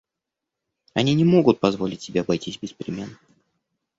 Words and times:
Они 0.95 1.13
не 1.13 1.23
могут 1.25 1.59
позволить 1.59 2.01
себе 2.01 2.21
обойтись 2.21 2.57
без 2.57 2.73
перемен. 2.73 3.19